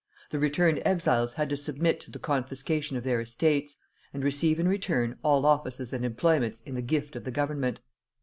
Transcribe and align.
The 0.31 0.39
returned 0.39 0.81
exiles 0.83 1.33
had 1.33 1.47
to 1.51 1.55
submit 1.55 1.99
to 1.99 2.09
the 2.09 2.17
confiscation 2.17 2.97
of 2.97 3.03
their 3.03 3.21
estates, 3.21 3.75
and 4.15 4.23
receive 4.23 4.59
in 4.59 4.67
return 4.67 5.19
all 5.21 5.45
offices 5.45 5.93
and 5.93 6.03
employments 6.03 6.59
in 6.61 6.73
the 6.73 6.81
gift 6.81 7.15
of 7.15 7.23
the 7.23 7.29
Government. 7.29 7.81